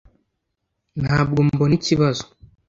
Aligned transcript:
ntabwo 1.01 1.39
mbona 1.47 1.73
ikibazo 1.79 2.23